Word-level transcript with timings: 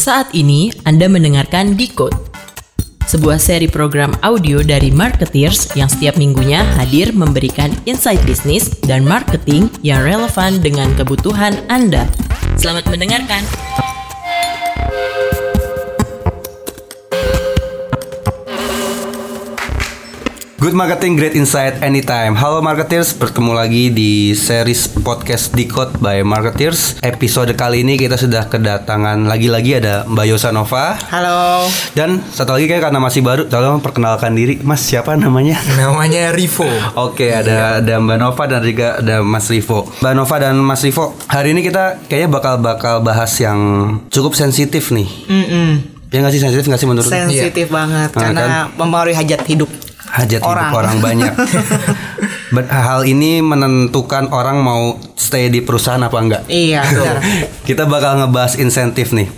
Saat 0.00 0.32
ini 0.32 0.72
Anda 0.88 1.12
mendengarkan 1.12 1.76
Decode, 1.76 2.16
sebuah 3.04 3.36
seri 3.36 3.68
program 3.68 4.16
audio 4.24 4.64
dari 4.64 4.88
marketeers 4.88 5.76
yang 5.76 5.92
setiap 5.92 6.16
minggunya 6.16 6.64
hadir 6.80 7.12
memberikan 7.12 7.68
insight 7.84 8.24
bisnis 8.24 8.72
dan 8.88 9.04
marketing 9.04 9.68
yang 9.84 10.00
relevan 10.00 10.56
dengan 10.64 10.88
kebutuhan 10.96 11.52
Anda. 11.68 12.08
Selamat 12.56 12.88
mendengarkan. 12.88 13.44
Good 20.60 20.76
Marketing, 20.76 21.16
Great 21.16 21.32
Insight 21.32 21.80
Anytime 21.80 22.36
Halo 22.36 22.60
Marketeers, 22.60 23.16
bertemu 23.16 23.56
lagi 23.56 23.88
di 23.88 24.36
series 24.36 24.92
podcast 24.92 25.56
Decode 25.56 25.96
by 25.96 26.20
Marketeers 26.20 27.00
Episode 27.00 27.56
kali 27.56 27.80
ini 27.80 27.96
kita 27.96 28.20
sudah 28.20 28.44
kedatangan 28.44 29.24
lagi-lagi 29.24 29.80
ada 29.80 30.04
Mbak 30.04 30.26
Yosanova 30.28 31.00
Halo, 31.08 31.64
Dan 31.96 32.20
satu 32.28 32.60
lagi 32.60 32.68
kayak 32.68 32.92
karena 32.92 33.00
masih 33.00 33.24
baru, 33.24 33.48
tolong 33.48 33.80
perkenalkan 33.80 34.36
diri 34.36 34.60
Mas 34.60 34.84
siapa 34.84 35.16
namanya? 35.16 35.56
namanya 35.80 36.28
Rivo. 36.36 36.68
Oke, 36.92 37.32
ada 37.32 37.80
ada 37.80 37.94
Mbak 37.96 38.18
Nova 38.20 38.44
dan 38.44 38.60
juga 38.60 39.00
ada 39.00 39.24
Mas 39.24 39.48
Rivo. 39.48 39.88
Mbak 40.04 40.12
Nova 40.12 40.36
dan 40.36 40.60
Mas 40.60 40.84
Rivo, 40.84 41.16
hari 41.24 41.56
ini 41.56 41.64
kita 41.64 42.04
kayaknya 42.04 42.28
bakal 42.28 42.54
bakal 42.60 42.94
bahas 43.00 43.32
yang 43.40 43.58
cukup 44.12 44.36
sensitif 44.36 44.92
nih. 44.92 45.08
Mm-mm. 45.24 45.70
Ya 46.12 46.20
nggak 46.20 46.34
sih 46.36 46.42
sensitif 46.44 46.68
nggak 46.68 46.80
sih 46.84 46.88
menurut? 46.90 47.08
Sensitif 47.08 47.66
banget 47.72 48.12
Ah, 48.12 48.20
karena 48.28 48.44
mempengaruhi 48.76 49.16
hajat 49.16 49.40
hidup. 49.48 49.70
Hajat 50.20 50.40
hidup 50.40 50.52
Orang. 50.52 50.70
orang 50.72 50.96
banyak. 51.00 51.32
Hal 52.68 53.06
ini 53.06 53.38
menentukan 53.40 54.28
orang 54.28 54.58
mau 54.58 54.98
stay 55.14 55.48
di 55.48 55.62
perusahaan 55.62 56.02
apa 56.02 56.18
enggak. 56.18 56.42
Iya, 56.46 56.82
benar. 56.84 57.16
Kita 57.68 57.86
bakal 57.86 58.18
ngebahas 58.18 58.58
insentif 58.58 59.14
nih. 59.14 59.30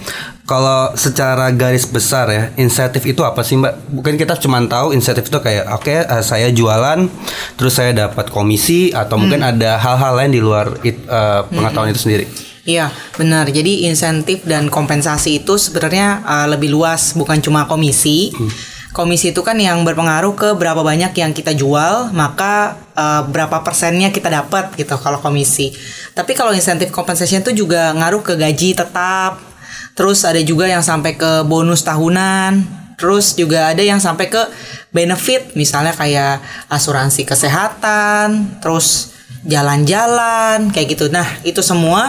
Kalau 0.42 0.90
secara 0.92 1.54
garis 1.54 1.86
besar 1.86 2.26
ya, 2.26 2.42
insentif 2.56 3.06
itu 3.06 3.22
apa 3.22 3.46
sih 3.46 3.54
Mbak? 3.54 3.94
Mungkin 3.94 4.14
kita 4.18 4.34
cuma 4.36 4.58
tahu 4.66 4.90
insentif 4.90 5.30
itu 5.30 5.38
kayak 5.38 5.70
oke 5.70 5.86
eh, 5.88 6.20
saya 6.20 6.50
jualan, 6.50 7.06
terus 7.54 7.78
saya 7.78 7.94
dapat 7.94 8.26
komisi 8.26 8.90
atau 8.90 9.16
mungkin 9.16 9.38
Hmm. 9.38 9.54
ada 9.54 9.78
hal-hal 9.78 10.12
lain 10.18 10.34
di 10.34 10.42
luar 10.42 10.82
it- 10.82 10.98
eh, 10.98 11.40
pengetahuan 11.46 11.94
itu 11.94 12.02
sendiri. 12.02 12.26
Iya, 12.62 12.90
benar. 13.14 13.46
Jadi 13.48 13.86
insentif 13.86 14.42
dan 14.42 14.66
kompensasi 14.66 15.42
itu 15.42 15.58
sebenarnya 15.58 16.22
uh, 16.22 16.46
lebih 16.46 16.70
luas, 16.70 17.10
bukan 17.10 17.38
cuma 17.38 17.66
komisi. 17.66 18.30
Komisi 18.92 19.32
itu 19.32 19.40
kan 19.40 19.56
yang 19.56 19.80
berpengaruh 19.88 20.36
ke 20.36 20.48
berapa 20.52 20.84
banyak 20.84 21.16
yang 21.16 21.32
kita 21.32 21.56
jual, 21.56 22.12
maka 22.12 22.76
uh, 22.92 23.24
berapa 23.24 23.64
persennya 23.64 24.12
kita 24.12 24.28
dapat 24.28 24.76
gitu 24.76 25.00
kalau 25.00 25.16
komisi. 25.16 25.72
Tapi 26.12 26.36
kalau 26.36 26.52
insentif 26.52 26.92
compensation 26.92 27.40
itu 27.40 27.64
juga 27.64 27.88
ngaruh 27.96 28.20
ke 28.20 28.36
gaji 28.36 28.76
tetap. 28.76 29.40
Terus 29.96 30.28
ada 30.28 30.40
juga 30.44 30.68
yang 30.68 30.84
sampai 30.84 31.16
ke 31.16 31.40
bonus 31.48 31.80
tahunan. 31.88 32.82
Terus 33.00 33.32
juga 33.32 33.72
ada 33.72 33.80
yang 33.80 33.98
sampai 33.98 34.28
ke 34.28 34.42
benefit, 34.92 35.56
misalnya 35.56 35.96
kayak 35.96 36.44
asuransi 36.68 37.24
kesehatan, 37.24 38.60
terus 38.60 39.16
jalan-jalan 39.42 40.70
kayak 40.70 40.94
gitu. 40.94 41.10
Nah, 41.10 41.26
itu 41.42 41.64
semua 41.64 42.06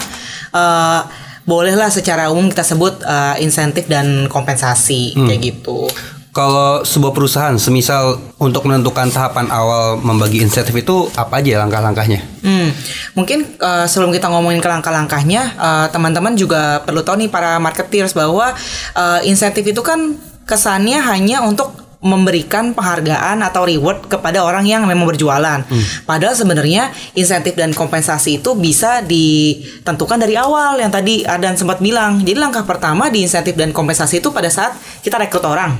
eh, 0.54 1.02
bolehlah 1.50 1.90
secara 1.90 2.30
umum 2.30 2.52
kita 2.52 2.62
sebut 2.62 3.02
eh, 3.02 3.42
insentif 3.42 3.90
dan 3.90 4.30
kompensasi 4.30 5.18
kayak 5.18 5.42
gitu. 5.42 5.90
Kalau 6.34 6.82
sebuah 6.82 7.14
perusahaan, 7.14 7.54
semisal 7.62 8.18
untuk 8.42 8.66
menentukan 8.66 9.06
tahapan 9.14 9.54
awal 9.54 10.02
membagi 10.02 10.42
insentif 10.42 10.74
itu 10.74 11.06
apa 11.14 11.38
aja 11.38 11.62
langkah-langkahnya? 11.62 12.26
Hmm, 12.42 12.74
mungkin 13.14 13.54
eh, 13.54 13.86
sebelum 13.86 14.10
kita 14.10 14.34
ngomongin 14.34 14.58
ke 14.58 14.66
langkah-langkahnya, 14.66 15.42
eh, 15.54 15.88
teman-teman 15.94 16.34
juga 16.34 16.82
perlu 16.82 17.06
tahu 17.06 17.22
nih 17.22 17.30
para 17.30 17.62
marketeers 17.62 18.18
bahwa 18.18 18.50
eh, 18.98 19.30
insentif 19.30 19.62
itu 19.62 19.86
kan 19.86 20.18
kesannya 20.50 21.06
hanya 21.06 21.46
untuk 21.46 21.83
memberikan 22.04 22.76
penghargaan 22.76 23.40
atau 23.42 23.64
reward 23.64 24.12
kepada 24.12 24.44
orang 24.44 24.68
yang 24.68 24.84
memang 24.84 25.08
berjualan. 25.08 25.64
Padahal 26.04 26.36
sebenarnya 26.36 26.92
insentif 27.16 27.56
dan 27.56 27.72
kompensasi 27.72 28.44
itu 28.44 28.54
bisa 28.60 29.00
ditentukan 29.00 30.20
dari 30.20 30.36
awal 30.36 30.78
yang 30.84 30.92
tadi 30.92 31.24
Adan 31.24 31.56
sempat 31.56 31.80
bilang. 31.80 32.20
Jadi 32.20 32.36
langkah 32.36 32.68
pertama 32.68 33.08
di 33.08 33.24
insentif 33.24 33.56
dan 33.56 33.72
kompensasi 33.72 34.20
itu 34.20 34.36
pada 34.36 34.52
saat 34.52 34.76
kita 35.00 35.16
rekrut 35.16 35.48
orang. 35.48 35.80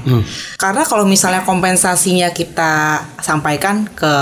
Karena 0.56 0.88
kalau 0.88 1.04
misalnya 1.04 1.44
kompensasinya 1.44 2.32
kita 2.32 3.04
sampaikan 3.20 3.84
ke 3.92 4.14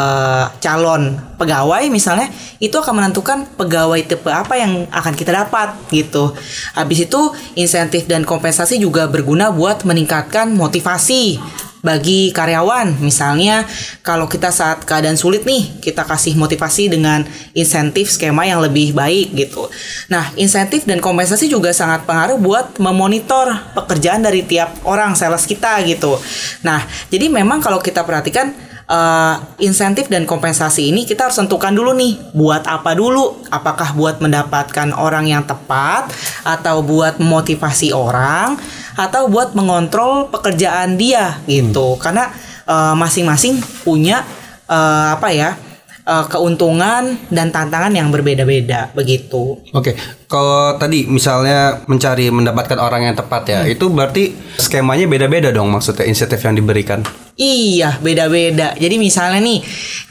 calon 0.57 1.21
pegawai 1.37 1.89
misalnya 1.89 2.29
itu 2.61 2.77
akan 2.77 3.01
menentukan 3.01 3.49
pegawai 3.57 3.97
tipe 4.05 4.29
apa 4.29 4.57
yang 4.57 4.85
akan 4.93 5.13
kita 5.13 5.33
dapat 5.33 5.73
gitu. 5.89 6.33
Habis 6.77 7.09
itu 7.09 7.21
insentif 7.57 8.05
dan 8.05 8.25
kompensasi 8.25 8.77
juga 8.77 9.09
berguna 9.09 9.49
buat 9.49 9.81
meningkatkan 9.85 10.53
motivasi 10.53 11.41
bagi 11.81 12.29
karyawan. 12.31 13.01
Misalnya 13.01 13.65
kalau 14.05 14.29
kita 14.29 14.49
saat 14.53 14.85
keadaan 14.85 15.17
sulit 15.17 15.45
nih 15.45 15.81
kita 15.81 16.05
kasih 16.05 16.37
motivasi 16.37 16.89
dengan 16.89 17.25
insentif 17.53 18.09
skema 18.13 18.47
yang 18.47 18.61
lebih 18.61 18.93
baik 18.93 19.33
gitu. 19.35 19.67
Nah 20.09 20.29
insentif 20.37 20.85
dan 20.85 21.01
kompensasi 21.01 21.49
juga 21.49 21.73
sangat 21.73 22.05
pengaruh 22.05 22.37
buat 22.37 22.77
memonitor 22.77 23.73
pekerjaan 23.77 24.21
dari 24.21 24.45
tiap 24.45 24.81
orang 24.87 25.17
sales 25.17 25.43
kita 25.45 25.81
gitu. 25.85 26.17
Nah 26.63 26.85
jadi 27.09 27.27
memang 27.29 27.59
kalau 27.59 27.81
kita 27.81 28.05
perhatikan 28.05 28.70
eh, 28.91 29.35
insentif 29.63 30.11
dan 30.11 30.27
kompensasi 30.27 30.91
ini 30.91 31.07
kita 31.07 31.31
harus 31.31 31.39
tentukan 31.39 31.71
dulu 31.71 31.95
nih 31.95 32.35
buat 32.35 32.67
apa 32.67 32.91
dulu? 32.91 33.39
Apakah 33.47 33.95
buat 33.95 34.19
mendapatkan 34.19 34.91
orang 34.91 35.31
yang 35.31 35.47
tepat 35.47 36.11
atau 36.43 36.83
buat 36.83 37.17
memotivasi 37.17 37.95
orang 37.95 38.59
atau 38.99 39.31
buat 39.31 39.55
mengontrol 39.55 40.27
pekerjaan 40.27 40.99
dia 40.99 41.39
gitu. 41.47 41.95
Karena 41.95 42.27
eh, 42.67 42.95
masing-masing 42.99 43.63
punya 43.87 44.27
eh, 44.67 45.07
apa 45.15 45.31
ya 45.31 45.70
eh, 46.05 46.25
keuntungan 46.29 47.17
dan 47.29 47.47
tantangan 47.49 47.93
yang 47.93 48.09
berbeda-beda 48.13 48.93
begitu 48.93 49.61
Oke, 49.71 49.95
kalau 50.27 50.75
tadi 50.75 51.07
misalnya 51.07 51.83
mencari 51.87 52.27
mendapatkan 52.31 52.79
orang 52.79 53.07
yang 53.07 53.15
tepat 53.15 53.43
ya, 53.47 53.59
itu 53.67 53.87
berarti 53.87 54.35
skemanya 54.59 55.07
beda-beda 55.07 55.49
dong 55.51 55.71
maksudnya 55.71 56.07
insentif 56.07 56.43
yang 56.43 56.55
diberikan. 56.55 57.03
Iya, 57.39 57.97
beda-beda. 58.03 58.75
Jadi 58.77 58.95
misalnya 59.01 59.39
nih, 59.41 59.63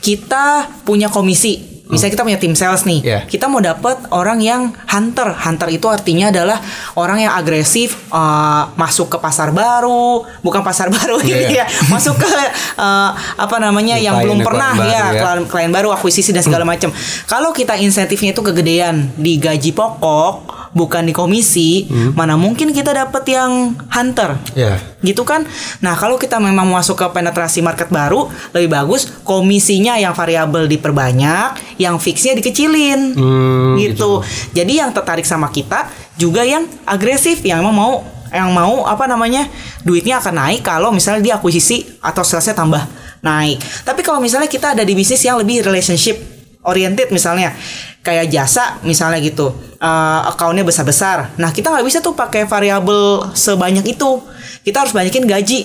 kita 0.02 0.66
punya 0.82 1.12
komisi. 1.12 1.69
Misalnya 1.90 2.12
kita 2.14 2.24
punya 2.24 2.38
tim 2.38 2.54
sales 2.54 2.86
nih, 2.86 3.00
Iya. 3.02 3.18
kita 3.26 3.50
mau 3.50 3.58
dapat 3.58 3.98
orang 4.14 4.38
yang 4.38 4.70
hunter. 4.86 5.34
Hunter 5.34 5.68
itu 5.68 5.86
artinya 5.90 6.30
adalah 6.30 6.62
orang 6.94 7.26
yang 7.26 7.32
agresif 7.34 7.98
eh, 8.08 8.62
masuk 8.74 9.10
ke 9.10 9.18
pasar 9.18 9.50
baru, 9.50 10.22
bukan 10.40 10.62
pasar 10.62 10.86
baru 10.96 11.18
ini 11.20 11.50
Iya. 11.50 11.62
ya, 11.62 11.64
masuk 11.90 12.16
ke 12.16 12.30
eh, 12.78 13.10
apa 13.36 13.56
namanya 13.58 13.98
yang 13.98 14.22
belum 14.22 14.40
klien 14.40 14.46
pernah 14.46 14.72
baru 14.74 14.86
ya, 14.86 15.04
ya. 15.10 15.20
klien, 15.20 15.42
klien 15.46 15.70
baru, 15.70 15.88
akuisisi 15.90 16.30
dan 16.30 16.46
segala 16.46 16.62
macam. 16.62 16.94
Kalau 17.26 17.50
kita 17.50 17.74
insentifnya 17.76 18.30
itu 18.30 18.40
kegedean 18.40 19.10
di 19.18 19.36
gaji 19.36 19.74
pokok, 19.74 20.59
bukan 20.70 21.02
di 21.02 21.10
komisi, 21.10 21.90
mana 22.14 22.38
mungkin 22.38 22.70
kita 22.70 22.94
dapat 22.94 23.26
yang 23.26 23.74
hunter 23.90 24.38
Ya. 24.54 24.78
gitu 25.02 25.26
kan. 25.26 25.42
Nah, 25.82 25.98
kalau 25.98 26.14
kita 26.14 26.38
memang 26.38 26.70
masuk 26.70 26.94
ke 26.94 27.06
penetrasi 27.10 27.58
market 27.58 27.90
baru, 27.90 28.30
lebih 28.54 28.70
bagus 28.70 29.10
komisinya 29.26 29.98
yang 29.98 30.14
variabel 30.14 30.70
diperbanyak, 30.70 31.78
yang 31.82 31.98
fixnya 31.98 32.38
dikecilin. 32.38 33.18
Hmm, 33.18 33.74
gitu. 33.82 34.22
Jadi 34.54 34.78
yang 34.78 34.94
tertarik 34.94 35.26
sama 35.26 35.50
kita 35.50 35.90
juga 36.14 36.46
yang 36.46 36.66
agresif, 36.86 37.42
yang 37.42 37.66
emang 37.66 37.74
mau 37.74 37.94
yang 38.30 38.54
mau 38.54 38.86
apa 38.86 39.10
namanya? 39.10 39.50
duitnya 39.82 40.20
akan 40.22 40.34
naik 40.36 40.60
kalau 40.62 40.92
misalnya 40.94 41.24
dia 41.24 41.34
akuisisi 41.40 41.98
atau 42.04 42.22
salesnya 42.22 42.54
tambah 42.54 42.84
naik. 43.24 43.58
Tapi 43.82 44.00
kalau 44.04 44.20
misalnya 44.20 44.46
kita 44.46 44.76
ada 44.76 44.84
di 44.84 44.92
bisnis 44.94 45.24
yang 45.24 45.40
lebih 45.40 45.64
relationship 45.64 46.39
oriented 46.66 47.12
misalnya. 47.14 47.52
Kayak 48.00 48.32
jasa 48.32 48.80
misalnya 48.80 49.20
gitu. 49.20 49.52
Eh 49.76 50.20
accountnya 50.28 50.64
besar 50.64 50.88
besar 50.88 51.32
nah 51.36 51.52
kita 51.52 51.68
nggak 51.68 51.84
bisa 51.84 51.98
tuh 52.00 52.16
pakai 52.16 52.48
variabel 52.48 53.32
sebanyak 53.36 53.84
itu. 53.88 54.24
Kita 54.64 54.84
harus 54.84 54.92
banyakin 54.96 55.24
gaji. 55.28 55.60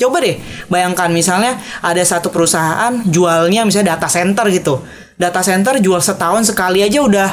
Coba 0.00 0.24
deh 0.24 0.40
bayangkan 0.72 1.12
misalnya 1.12 1.60
ada 1.84 2.00
satu 2.00 2.32
perusahaan 2.32 3.04
jualnya 3.04 3.68
misalnya 3.68 3.98
data 3.98 4.08
center 4.08 4.48
gitu. 4.48 4.80
Data 5.20 5.44
center 5.44 5.76
jual 5.76 6.00
setahun 6.00 6.48
sekali 6.48 6.80
aja 6.80 7.04
udah 7.04 7.28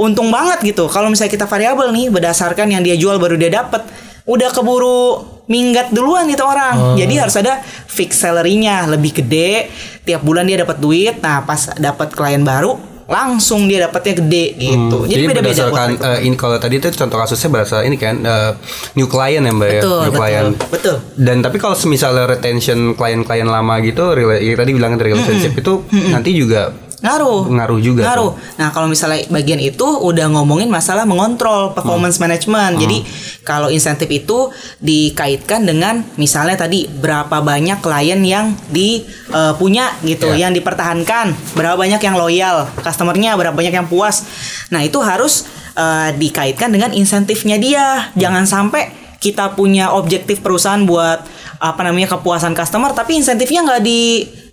untung 0.00 0.32
banget 0.32 0.64
gitu. 0.64 0.88
Kalau 0.88 1.12
misalnya 1.12 1.32
kita 1.36 1.46
variabel 1.50 1.92
nih 1.92 2.08
berdasarkan 2.08 2.72
yang 2.72 2.80
dia 2.80 2.96
jual 2.96 3.20
baru 3.20 3.36
dia 3.36 3.52
dapat 3.52 3.84
udah 4.26 4.50
keburu 4.50 5.22
minggat 5.46 5.94
duluan 5.94 6.26
itu 6.26 6.42
orang 6.42 6.98
jadi 6.98 7.22
harus 7.22 7.38
ada 7.38 7.62
fix 7.86 8.18
salary-nya 8.18 8.90
lebih 8.90 9.22
gede 9.22 9.70
tiap 10.02 10.26
bulan 10.26 10.42
dia 10.44 10.66
dapat 10.66 10.82
duit 10.82 11.22
nah 11.22 11.46
pas 11.46 11.70
dapat 11.78 12.10
klien 12.10 12.42
baru 12.42 12.74
langsung 13.06 13.70
dia 13.70 13.86
dapatnya 13.86 14.18
gede 14.18 14.44
gitu. 14.58 14.98
Hmm, 14.98 15.06
Jadi 15.06 15.22
beda-beda 15.30 15.70
buat 15.70 15.70
berdasarkan 15.70 15.88
mereka. 15.94 16.10
eh, 16.10 16.18
ini 16.26 16.34
kalau 16.34 16.56
tadi 16.58 16.74
itu 16.74 16.88
contoh 16.90 17.18
kasusnya 17.22 17.48
berasa 17.54 17.76
ini 17.86 17.94
kan 17.94 18.18
eh, 18.18 18.52
new 18.98 19.06
client 19.06 19.46
ya 19.46 19.52
mbak 19.54 19.70
ya, 19.70 19.78
Betul, 19.78 19.94
new 19.94 20.02
betul, 20.10 20.18
client. 20.18 20.52
betul. 20.66 20.96
Dan 21.14 21.36
tapi 21.38 21.56
kalau 21.62 21.78
misalnya 21.86 22.26
retention 22.26 22.98
klien-klien 22.98 23.46
lama 23.46 23.78
gitu, 23.78 24.10
ya 24.42 24.54
tadi 24.58 24.70
bilang 24.74 24.98
relationship 24.98 25.54
itu 25.54 25.86
nanti 26.10 26.34
juga 26.34 26.74
Ngaruh. 27.04 27.52
Ngaruh 27.52 27.78
juga 27.84 28.08
Ngaruh. 28.08 28.32
Nah, 28.56 28.68
kalau 28.72 28.88
misalnya 28.88 29.24
bagian 29.28 29.60
itu 29.60 29.84
udah 29.84 30.32
ngomongin 30.32 30.72
masalah 30.72 31.04
mengontrol 31.04 31.76
performance 31.76 32.16
management. 32.16 32.80
Jadi, 32.80 33.04
kalau 33.44 33.68
insentif 33.68 34.08
itu 34.08 34.48
dikaitkan 34.80 35.68
dengan 35.68 36.02
misalnya 36.16 36.56
tadi 36.56 36.88
berapa 36.88 37.44
banyak 37.44 37.84
klien 37.84 38.20
yang 38.24 38.56
di 38.72 39.04
eh, 39.32 39.52
punya 39.60 39.92
gitu, 40.02 40.32
Ya. 40.32 40.48
yang 40.48 40.52
dipertahankan, 40.56 41.36
berapa 41.52 41.76
banyak 41.76 42.00
yang 42.00 42.16
loyal, 42.16 42.68
customernya 42.80 43.36
berapa 43.36 43.54
banyak 43.54 43.74
yang 43.76 43.86
puas. 43.86 44.24
Nah, 44.72 44.80
itu 44.80 44.98
harus 45.04 45.44
eh, 45.76 46.10
dikaitkan 46.16 46.72
dengan 46.72 46.96
insentifnya 46.96 47.60
dia. 47.60 48.08
Jangan 48.16 48.48
sampai 48.48 48.88
kita 49.20 49.56
punya 49.56 49.92
objektif 49.96 50.44
perusahaan 50.44 50.80
buat 50.84 51.24
apa 51.56 51.80
namanya 51.88 52.20
kepuasan 52.20 52.52
customer 52.52 52.92
tapi 52.92 53.16
insentifnya 53.16 53.64
nggak 53.64 53.82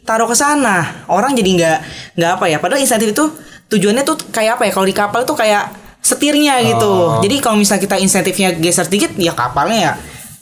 ditaruh 0.04 0.28
ke 0.28 0.36
sana. 0.36 1.08
Orang 1.08 1.32
jadi 1.32 1.50
nggak 1.56 1.78
nggak 2.20 2.32
apa 2.36 2.46
ya. 2.52 2.60
Padahal 2.60 2.84
insentif 2.84 3.16
itu 3.16 3.26
tujuannya 3.72 4.04
tuh 4.04 4.20
kayak 4.36 4.60
apa 4.60 4.68
ya? 4.68 4.72
Kalau 4.76 4.86
di 4.86 4.96
kapal 4.96 5.24
itu 5.24 5.32
kayak 5.32 5.72
setirnya 6.04 6.60
gitu. 6.68 7.24
Jadi 7.24 7.36
kalau 7.40 7.56
misalnya 7.56 7.88
kita 7.88 7.96
insentifnya 8.04 8.52
geser 8.60 8.84
sedikit 8.84 9.16
ya 9.16 9.32
kapalnya 9.32 9.80
ya 9.80 9.94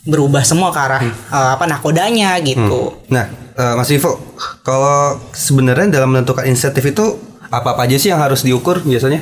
berubah 0.01 0.41
semua 0.41 0.73
ke 0.73 0.81
arah 0.81 1.01
eh, 1.05 1.49
apa 1.53 1.69
nakodanya 1.69 2.33
gitu. 2.41 2.97
Nah, 3.13 3.29
eh, 3.53 3.73
Mas 3.77 3.93
Ivo, 3.93 4.17
kalau 4.65 5.21
sebenarnya 5.29 6.01
dalam 6.01 6.09
menentukan 6.09 6.49
insentif 6.49 6.81
itu 6.81 7.21
apa 7.53 7.77
apa 7.77 7.85
aja 7.85 8.01
sih 8.01 8.09
yang 8.09 8.17
harus 8.17 8.41
diukur 8.41 8.81
biasanya? 8.81 9.21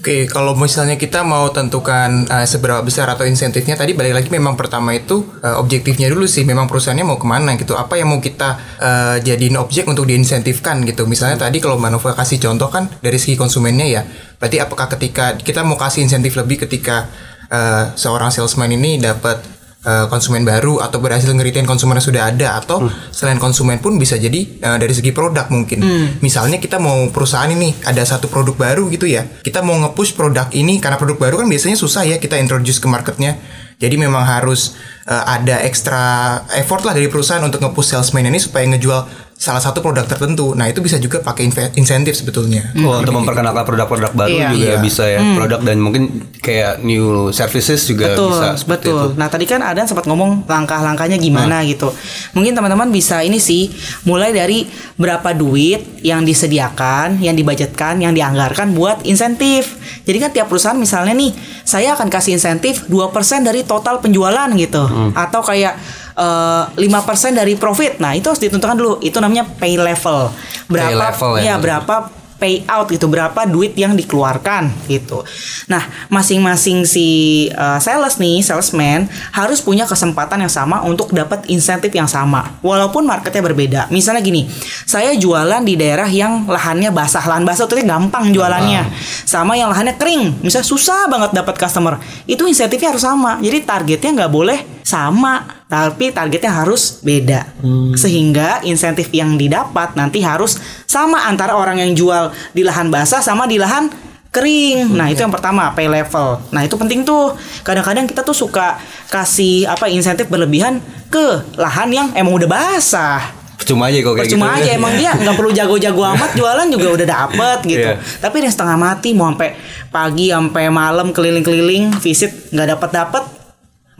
Oke, 0.00 0.24
kalau 0.32 0.56
misalnya 0.56 0.96
kita 0.96 1.20
mau 1.20 1.52
tentukan 1.52 2.24
uh, 2.24 2.48
seberapa 2.48 2.80
besar 2.80 3.04
atau 3.12 3.28
insentifnya 3.28 3.76
tadi 3.76 3.92
balik 3.92 4.16
lagi 4.16 4.28
memang 4.32 4.56
pertama 4.56 4.96
itu 4.96 5.28
uh, 5.44 5.60
objektifnya 5.60 6.08
dulu 6.08 6.24
sih, 6.24 6.40
memang 6.48 6.64
perusahaannya 6.64 7.04
mau 7.04 7.20
ke 7.20 7.28
mana 7.28 7.52
gitu, 7.60 7.76
apa 7.76 8.00
yang 8.00 8.08
mau 8.08 8.16
kita 8.16 8.56
uh, 8.80 9.16
jadiin 9.20 9.60
objek 9.60 9.84
untuk 9.84 10.08
diinsentifkan 10.08 10.88
gitu. 10.88 11.04
Misalnya 11.04 11.36
tadi 11.44 11.60
kalau 11.60 11.76
Mbak 11.76 11.90
Nova 11.92 12.16
kasih 12.16 12.40
contoh 12.40 12.72
kan 12.72 12.88
dari 13.04 13.20
segi 13.20 13.36
konsumennya 13.36 14.00
ya, 14.00 14.02
berarti 14.40 14.56
apakah 14.64 14.88
ketika 14.88 15.36
kita 15.36 15.60
mau 15.68 15.76
kasih 15.76 16.08
insentif 16.08 16.32
lebih 16.32 16.64
ketika 16.64 17.04
uh, 17.52 17.92
seorang 17.92 18.32
salesman 18.32 18.72
ini 18.72 19.04
dapat 19.04 19.59
uh, 19.84 20.06
konsumen 20.12 20.44
baru 20.44 20.80
atau 20.80 21.00
berhasil 21.00 21.28
ngeritain 21.30 21.64
konsumen 21.68 21.96
yang 21.96 22.06
sudah 22.06 22.22
ada 22.28 22.60
atau 22.60 22.88
selain 23.12 23.40
konsumen 23.40 23.80
pun 23.80 23.96
bisa 23.96 24.16
jadi 24.20 24.44
uh, 24.60 24.76
dari 24.76 24.92
segi 24.92 25.12
produk 25.12 25.48
mungkin. 25.48 25.80
Misalnya 26.20 26.60
kita 26.60 26.76
mau 26.80 27.08
perusahaan 27.08 27.48
ini 27.48 27.72
ada 27.84 28.02
satu 28.04 28.28
produk 28.28 28.56
baru 28.56 28.88
gitu 28.92 29.08
ya. 29.08 29.24
Kita 29.40 29.64
mau 29.64 29.76
nge-push 29.80 30.16
produk 30.16 30.48
ini 30.52 30.80
karena 30.82 31.00
produk 31.00 31.16
baru 31.16 31.34
kan 31.44 31.48
biasanya 31.48 31.76
susah 31.76 32.04
ya 32.04 32.16
kita 32.20 32.36
introduce 32.36 32.80
ke 32.80 32.88
marketnya. 32.88 33.40
Jadi 33.80 33.96
memang 33.96 34.20
harus 34.28 34.76
uh, 35.08 35.24
ada 35.24 35.64
ekstra 35.64 36.36
effort 36.60 36.84
lah 36.84 36.92
dari 36.92 37.08
perusahaan 37.08 37.40
untuk 37.40 37.64
nge-push 37.64 37.96
salesman 37.96 38.28
ini 38.28 38.36
supaya 38.36 38.68
ngejual 38.68 39.29
salah 39.40 39.56
satu 39.56 39.80
produk 39.80 40.04
tertentu. 40.04 40.52
Nah, 40.52 40.68
itu 40.68 40.84
bisa 40.84 41.00
juga 41.00 41.24
pakai 41.24 41.48
insentif 41.72 42.12
sebetulnya. 42.12 42.76
Oh, 42.84 43.00
untuk 43.00 43.16
memperkenalkan 43.16 43.64
produk-produk 43.64 44.12
baru 44.12 44.36
Iya. 44.36 44.48
juga 44.52 44.68
Iya. 44.68 44.78
bisa 44.78 45.04
ya, 45.08 45.20
produk 45.32 45.64
dan 45.64 45.80
mungkin 45.80 46.28
kayak 46.40 46.80
new 46.80 47.32
services 47.32 47.84
juga 47.84 48.12
betul 48.12 48.32
bisa 48.32 48.48
seperti 48.54 48.88
betul 48.88 49.06
itu. 49.12 49.16
nah 49.16 49.28
tadi 49.28 49.44
kan 49.44 49.60
ada 49.60 49.84
sempat 49.84 50.04
ngomong 50.04 50.48
langkah-langkahnya 50.48 51.16
gimana 51.16 51.60
gitu 51.62 51.92
mungkin 52.32 52.56
teman-teman 52.56 52.88
bisa 52.88 53.20
ini 53.20 53.36
sih 53.36 53.68
mulai 54.02 54.32
dari 54.32 54.64
berapa 54.96 55.36
duit 55.36 56.00
yang 56.00 56.24
disediakan 56.24 57.20
yang 57.20 57.36
dibajetkan 57.36 58.00
yang 58.00 58.16
dianggarkan 58.16 58.72
buat 58.72 59.04
insentif 59.04 59.76
jadi 60.08 60.16
kan 60.18 60.30
tiap 60.32 60.46
perusahaan 60.48 60.74
misalnya 60.74 61.12
nih 61.12 61.32
saya 61.62 61.92
akan 61.92 62.08
kasih 62.08 62.34
insentif 62.34 62.88
2% 62.88 63.12
dari 63.44 63.62
total 63.62 64.00
penjualan 64.00 64.48
gitu 64.56 64.82
atau 65.12 65.40
kayak 65.44 65.76
eh, 66.20 66.64
5% 66.76 67.32
dari 67.40 67.56
profit. 67.56 67.96
Nah 67.98 68.12
itu 68.12 68.28
harus 68.28 68.42
ditentukan 68.42 68.76
dulu. 68.76 68.92
Itu 69.00 69.18
namanya 69.18 69.48
pay 69.48 69.80
level. 69.80 70.28
Berapa 70.68 70.92
level 70.92 71.30
ya. 71.40 71.42
ya 71.42 71.54
berapa 71.56 72.20
payout 72.40 72.88
gitu. 72.88 73.06
Berapa 73.06 73.44
duit 73.44 73.76
yang 73.76 73.92
dikeluarkan 73.92 74.88
gitu. 74.88 75.20
Nah 75.68 75.84
masing-masing 76.08 76.88
si 76.88 77.08
uh, 77.52 77.76
sales 77.76 78.16
nih 78.16 78.40
salesman 78.40 79.06
harus 79.36 79.60
punya 79.60 79.84
kesempatan 79.84 80.40
yang 80.40 80.50
sama 80.50 80.80
untuk 80.88 81.12
dapat 81.12 81.44
insentif 81.52 81.92
yang 81.92 82.08
sama. 82.08 82.56
Walaupun 82.64 83.04
marketnya 83.04 83.44
berbeda. 83.44 83.80
Misalnya 83.92 84.24
gini, 84.24 84.48
saya 84.88 85.12
jualan 85.12 85.60
di 85.60 85.76
daerah 85.76 86.08
yang 86.08 86.48
lahannya 86.48 86.88
basah, 86.90 87.22
lahan 87.28 87.44
basah 87.44 87.68
itu 87.68 87.84
gampang 87.84 88.32
jualannya, 88.32 88.88
sama 89.28 89.58
yang 89.58 89.68
lahannya 89.68 89.98
kering, 89.98 90.40
misalnya 90.46 90.68
susah 90.68 91.10
banget 91.10 91.34
dapat 91.34 91.58
customer, 91.58 91.98
itu 92.24 92.46
insentifnya 92.46 92.94
harus 92.94 93.02
sama. 93.02 93.42
Jadi 93.42 93.66
targetnya 93.66 94.10
nggak 94.24 94.32
boleh 94.32 94.58
sama, 94.86 95.59
tapi 95.70 96.10
targetnya 96.10 96.50
harus 96.50 96.98
beda. 97.00 97.46
Sehingga 97.94 98.66
insentif 98.66 99.06
yang 99.14 99.38
didapat 99.38 99.94
nanti 99.94 100.18
harus 100.18 100.58
sama 100.90 101.30
antara 101.30 101.54
orang 101.54 101.78
yang 101.78 101.94
jual 101.94 102.34
di 102.50 102.66
lahan 102.66 102.90
basah 102.90 103.22
sama 103.22 103.46
di 103.46 103.56
lahan 103.62 103.86
kering. 104.34 104.90
Nah, 104.94 105.10
itu 105.10 105.22
yang 105.22 105.30
pertama, 105.30 105.70
pay 105.74 105.86
level. 105.86 106.42
Nah, 106.50 106.66
itu 106.66 106.74
penting 106.74 107.06
tuh. 107.06 107.34
Kadang-kadang 107.62 108.06
kita 108.06 108.26
tuh 108.26 108.34
suka 108.34 108.78
kasih 109.10 109.70
apa 109.70 109.86
insentif 109.90 110.26
berlebihan 110.26 110.82
ke 111.10 111.54
lahan 111.58 111.90
yang 111.90 112.06
emang 112.18 112.34
udah 112.34 112.50
basah. 112.50 113.22
Percuma 113.60 113.92
aja 113.92 114.00
kok 114.00 114.16
kayak 114.16 114.24
Percuma 114.24 114.56
gitu. 114.56 114.64
aja 114.64 114.70
emang 114.72 114.92
dia 114.96 115.12
nggak 115.12 115.36
perlu 115.36 115.52
jago-jago 115.52 116.02
amat 116.16 116.32
jualan 116.32 116.66
juga 116.72 116.88
udah 116.96 117.06
dapet 117.06 117.58
gitu. 117.68 117.90
Iya. 117.92 118.00
Tapi 118.00 118.36
dia 118.40 118.50
setengah 118.50 118.76
mati 118.80 119.12
mau 119.12 119.28
sampai 119.28 119.52
pagi 119.92 120.32
sampai 120.32 120.64
malam 120.72 121.12
keliling-keliling 121.12 121.92
visit 122.00 122.32
nggak 122.56 122.68
dapat 122.78 122.90
dapat 122.90 123.22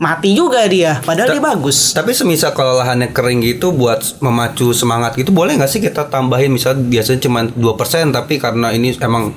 mati 0.01 0.33
juga 0.33 0.65
dia. 0.65 0.97
Padahal 1.05 1.37
dia 1.37 1.43
bagus. 1.45 1.93
Tapi 1.93 2.09
semisal 2.17 2.57
kalau 2.57 2.81
lahannya 2.81 3.13
kering 3.13 3.45
gitu 3.45 3.69
buat 3.69 4.17
memacu 4.17 4.73
semangat 4.73 5.13
gitu 5.13 5.29
boleh 5.29 5.53
nggak 5.61 5.69
sih 5.69 5.77
kita 5.77 6.09
tambahin 6.09 6.49
misalnya 6.49 6.81
biasanya 6.81 7.19
cuma 7.21 7.45
2% 7.45 8.09
tapi 8.09 8.41
karena 8.41 8.73
ini 8.73 8.97
emang 8.97 9.29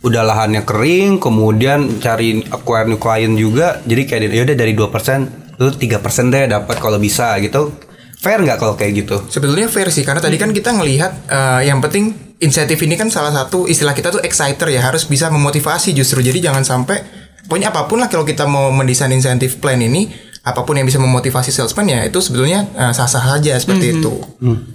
udah 0.00 0.24
lahannya 0.24 0.64
kering 0.64 1.20
kemudian 1.20 2.00
cari 2.00 2.40
acquire 2.48 2.88
new 2.88 2.96
client 2.96 3.34
juga 3.36 3.82
jadi 3.84 4.06
kayak 4.08 4.30
ya 4.30 4.42
udah 4.48 4.56
dari 4.56 4.72
2% 4.72 5.58
lu 5.58 5.68
3% 5.74 6.32
deh 6.32 6.44
dapat 6.48 6.76
kalau 6.80 6.96
bisa 6.96 7.36
gitu. 7.44 7.76
Fair 8.18 8.42
nggak 8.42 8.58
kalau 8.58 8.74
kayak 8.74 9.04
gitu? 9.04 9.22
Sebetulnya 9.30 9.70
fair 9.70 9.92
sih 9.94 10.02
karena 10.02 10.18
tadi 10.18 10.40
kan 10.40 10.50
kita 10.50 10.74
ngelihat 10.74 11.12
eh, 11.28 11.70
yang 11.70 11.78
penting 11.84 12.16
insentif 12.40 12.80
ini 12.80 12.96
kan 12.96 13.12
salah 13.12 13.30
satu 13.30 13.68
istilah 13.68 13.92
kita 13.92 14.14
tuh 14.14 14.22
exciter 14.24 14.72
ya 14.72 14.82
harus 14.82 15.04
bisa 15.04 15.28
memotivasi 15.28 15.92
justru 15.92 16.24
jadi 16.24 16.50
jangan 16.50 16.64
sampai 16.64 17.27
pokoknya 17.48 17.72
apa 17.72 17.88
pun 17.88 17.98
lah 17.98 18.12
kalau 18.12 18.28
kita 18.28 18.44
mau 18.44 18.68
mendesain 18.68 19.10
insentif 19.10 19.56
plan 19.58 19.80
ini 19.80 20.28
apa 20.48 20.64
pun 20.64 20.72
yang 20.80 20.88
bisa 20.88 20.96
memotivasi 20.96 21.52
salesman 21.52 21.84
ya 21.92 22.00
itu 22.08 22.24
sebetulnya 22.24 22.64
eh, 22.72 22.92
sah-sah 22.96 23.36
saja 23.36 23.52
seperti 23.60 24.00
itu. 24.00 24.12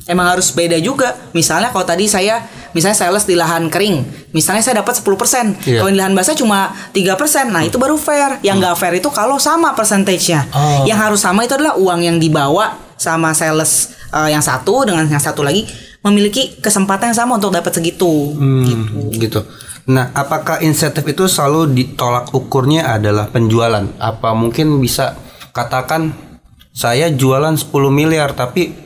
Emang 0.06 0.30
harus 0.30 0.54
beda 0.54 0.78
juga. 0.78 1.18
Misalnya 1.34 1.74
kalau 1.74 1.82
tadi 1.88 2.06
saya 2.06 2.46
misalnya 2.78 2.94
sales 2.94 3.26
di 3.26 3.34
lahan 3.34 3.74
kering, 3.74 4.30
misalnya 4.38 4.62
saya 4.62 4.86
dapat 4.86 5.02
10%. 5.02 5.66
Iya. 5.66 5.82
Kalau 5.82 5.90
di 5.90 5.98
lahan 5.98 6.14
basah 6.14 6.38
cuma 6.38 6.70
3%. 6.94 7.50
Nah, 7.50 7.66
itu 7.66 7.82
baru 7.82 7.98
fair. 7.98 8.38
Yang 8.46 8.58
nggak 8.62 8.76
fair 8.78 8.94
itu 9.02 9.10
kalau 9.10 9.42
sama 9.42 9.74
persentasenya. 9.74 10.46
Oh. 10.54 10.86
Yang 10.86 11.00
harus 11.10 11.20
sama 11.26 11.42
itu 11.42 11.58
adalah 11.58 11.74
uang 11.80 12.06
yang 12.06 12.18
dibawa 12.22 12.78
sama 13.00 13.34
sales 13.34 13.98
eh, 14.14 14.30
yang 14.30 14.46
satu 14.46 14.86
dengan 14.86 15.10
yang 15.10 15.22
satu 15.24 15.42
lagi 15.42 15.66
memiliki 16.04 16.60
kesempatan 16.60 17.12
yang 17.12 17.18
sama 17.18 17.40
untuk 17.40 17.56
dapat 17.56 17.72
segitu. 17.72 18.36
Hmm, 18.36 19.10
gitu. 19.16 19.42
Nah, 19.88 20.12
apakah 20.16 20.64
insentif 20.64 21.04
itu 21.04 21.28
selalu 21.28 21.72
ditolak 21.76 22.32
ukurnya 22.32 22.88
adalah 22.96 23.28
penjualan? 23.28 23.84
Apa 24.00 24.32
mungkin 24.36 24.80
bisa 24.80 25.16
katakan 25.52 26.16
saya 26.76 27.12
jualan 27.12 27.56
10 27.56 27.72
miliar 27.92 28.32
tapi 28.36 28.84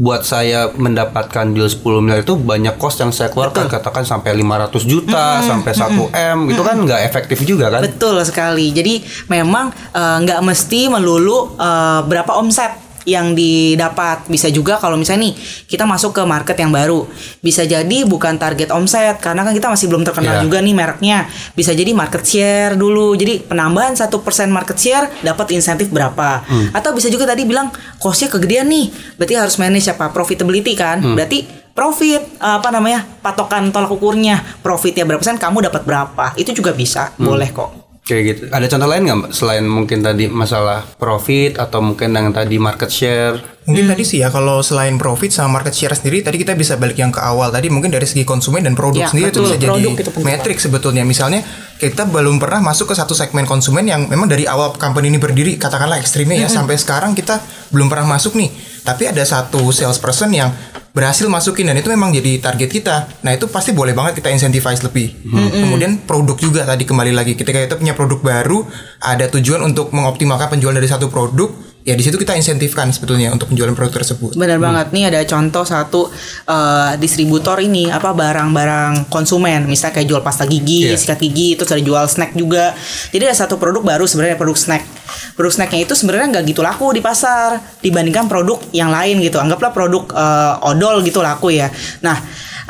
buat 0.00 0.24
saya 0.24 0.72
mendapatkan 0.72 1.52
deal 1.52 1.68
10 1.68 1.84
miliar 2.00 2.24
itu 2.24 2.32
banyak 2.32 2.80
cost 2.80 3.04
yang 3.04 3.12
saya 3.12 3.28
keluarkan 3.28 3.68
katakan 3.68 4.00
sampai 4.00 4.32
500 4.32 4.88
juta 4.88 5.44
sampai 5.44 5.72
1 5.76 6.08
M 6.16 6.38
itu 6.48 6.62
kan 6.64 6.76
nggak 6.80 7.00
efektif 7.04 7.44
juga 7.44 7.68
kan? 7.68 7.84
Betul 7.84 8.16
sekali. 8.24 8.72
Jadi 8.72 9.04
memang 9.28 9.68
eh, 9.92 10.16
nggak 10.24 10.40
mesti 10.40 10.88
melulu 10.88 11.52
eh, 11.60 12.00
berapa 12.08 12.32
omset 12.40 12.89
yang 13.08 13.32
didapat. 13.32 14.26
Bisa 14.26 14.48
juga 14.48 14.76
kalau 14.76 14.96
misalnya 14.96 15.30
nih 15.30 15.34
kita 15.66 15.84
masuk 15.84 16.16
ke 16.16 16.22
market 16.24 16.56
yang 16.58 16.72
baru, 16.72 17.06
bisa 17.40 17.64
jadi 17.64 18.04
bukan 18.04 18.36
target 18.36 18.70
omset 18.70 19.20
karena 19.20 19.44
kan 19.46 19.52
kita 19.52 19.68
masih 19.68 19.86
belum 19.88 20.02
terkenal 20.04 20.40
Iya. 20.40 20.42
juga 20.44 20.58
nih 20.60 20.74
mereknya. 20.76 21.18
Bisa 21.54 21.72
jadi 21.72 21.90
market 21.92 22.22
share 22.22 22.74
dulu. 22.76 23.16
Jadi 23.16 23.44
penambahan 23.44 23.96
satu 23.96 24.20
persen 24.20 24.50
market 24.50 24.76
share 24.76 25.08
dapat 25.20 25.52
insentif 25.54 25.88
berapa? 25.88 26.42
Atau 26.72 26.92
bisa 26.92 27.08
juga 27.08 27.24
tadi 27.26 27.44
bilang 27.44 27.72
costnya 27.96 28.28
kegedean 28.28 28.68
nih, 28.68 28.90
berarti 29.16 29.34
harus 29.36 29.56
manage 29.56 29.88
apa 29.88 30.12
profitability 30.12 30.76
kan? 30.76 31.00
Berarti 31.02 31.60
profit 31.70 32.36
apa 32.42 32.68
namanya 32.74 33.06
patokan 33.22 33.70
tolak 33.70 33.88
ukurnya 33.94 34.42
profitnya 34.60 35.06
berapa 35.06 35.22
persen 35.22 35.38
kamu 35.38 35.70
dapat 35.70 35.86
berapa 35.86 36.34
itu 36.36 36.50
juga 36.52 36.74
bisa 36.74 37.14
boleh 37.16 37.48
kok 37.54 37.79
Kayak 38.10 38.24
gitu. 38.26 38.42
Ada 38.50 38.66
contoh 38.66 38.88
lain 38.90 39.02
nggak 39.06 39.18
Mbak? 39.22 39.30
selain 39.30 39.62
mungkin 39.62 40.02
tadi 40.02 40.26
masalah 40.26 40.82
profit 40.98 41.62
atau 41.62 41.78
mungkin 41.78 42.10
yang 42.10 42.34
tadi 42.34 42.58
market 42.58 42.90
share? 42.90 43.38
Mungkin 43.70 43.86
tadi 43.86 44.02
sih 44.02 44.18
ya 44.18 44.34
kalau 44.34 44.66
selain 44.66 44.98
profit 44.98 45.30
sama 45.30 45.62
market 45.62 45.70
share 45.70 45.94
sendiri 45.94 46.26
tadi 46.26 46.42
kita 46.42 46.58
bisa 46.58 46.74
balik 46.74 46.98
yang 46.98 47.14
ke 47.14 47.22
awal 47.22 47.54
tadi 47.54 47.70
mungkin 47.70 47.94
dari 47.94 48.02
segi 48.02 48.26
konsumen 48.26 48.66
dan 48.66 48.74
produk 48.74 49.06
Ya, 49.06 49.08
sendiri 49.14 49.30
itu 49.30 49.38
betul. 49.38 49.46
bisa 49.46 49.56
jadi 49.62 49.70
Produk 49.70 49.94
itu 49.94 50.10
metrik 50.26 50.58
sebetulnya. 50.58 51.06
Misalnya 51.06 51.46
kita 51.78 52.02
belum 52.04 52.42
pernah 52.42 52.58
masuk 52.58 52.90
ke 52.90 52.98
satu 52.98 53.14
segmen 53.14 53.46
konsumen 53.46 53.86
yang 53.86 54.10
memang 54.10 54.26
dari 54.26 54.42
awal 54.50 54.74
company 54.74 55.06
ini 55.06 55.22
berdiri 55.22 55.54
katakanlah 55.54 56.02
ekstrimnya 56.02 56.34
ya 56.34 56.48
sampai 56.50 56.74
sekarang 56.74 57.14
kita 57.14 57.38
belum 57.70 57.86
pernah 57.86 58.10
masuk 58.10 58.34
nih. 58.34 58.50
Tapi 58.80 59.06
ada 59.06 59.22
satu 59.22 59.70
salesperson 59.70 60.34
yang 60.34 60.50
berhasil 60.90 61.26
masukin 61.30 61.70
dan 61.70 61.78
itu 61.78 61.86
memang 61.86 62.10
jadi 62.10 62.42
target 62.42 62.70
kita. 62.70 62.96
Nah 63.22 63.34
itu 63.34 63.46
pasti 63.46 63.70
boleh 63.70 63.94
banget 63.94 64.18
kita 64.18 64.28
incentivize 64.34 64.82
lebih. 64.82 65.22
Kemudian 65.54 66.02
produk 66.02 66.34
juga 66.34 66.66
tadi 66.66 66.82
kembali 66.82 67.12
lagi 67.14 67.38
ketika 67.38 67.62
kita 67.62 67.78
punya 67.78 67.94
produk 67.94 68.18
baru 68.18 68.66
ada 68.98 69.30
tujuan 69.30 69.62
untuk 69.62 69.94
mengoptimalkan 69.94 70.58
penjualan 70.58 70.74
dari 70.74 70.90
satu 70.90 71.06
produk 71.06 71.69
ya 71.90 71.98
di 71.98 72.06
situ 72.06 72.14
kita 72.14 72.38
insentifkan 72.38 72.94
sebetulnya 72.94 73.34
untuk 73.34 73.50
penjualan 73.50 73.74
produk 73.74 73.98
tersebut. 73.98 74.38
Benar 74.38 74.62
banget 74.62 74.94
nih 74.94 75.10
ada 75.10 75.20
contoh 75.26 75.66
satu 75.66 76.06
eh, 76.46 76.92
distributor 77.02 77.58
ini 77.58 77.90
apa 77.90 78.14
barang-barang 78.14 79.10
konsumen 79.10 79.66
misalnya 79.66 79.98
kayak 79.98 80.06
jual 80.06 80.22
pasta 80.22 80.46
gigi, 80.46 80.86
Iya. 80.86 80.94
sikat 80.94 81.18
gigi, 81.18 81.58
terus 81.58 81.74
ada 81.74 81.82
jual 81.82 82.04
snack 82.06 82.38
juga. 82.38 82.72
Jadi 83.10 83.26
ada 83.26 83.34
satu 83.34 83.58
produk 83.58 83.82
baru 83.82 84.06
sebenarnya 84.06 84.38
produk 84.38 84.54
snack. 84.54 84.86
Produk 85.34 85.50
snacknya 85.50 85.82
itu 85.82 85.98
sebenarnya 85.98 86.38
nggak 86.38 86.44
gitu 86.54 86.62
laku 86.62 86.94
di 86.94 87.02
pasar 87.02 87.58
dibandingkan 87.82 88.30
produk 88.30 88.62
yang 88.70 88.94
lain 88.94 89.18
gitu. 89.18 89.42
Anggaplah 89.42 89.74
produk 89.74 90.06
eh, 90.14 90.68
odol 90.70 91.02
gitu 91.02 91.18
laku 91.18 91.50
ya. 91.50 91.66
Nah 92.06 92.14